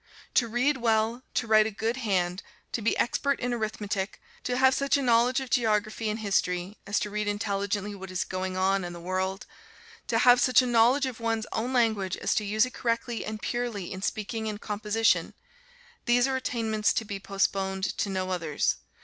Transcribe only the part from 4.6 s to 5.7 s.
such a knowledge of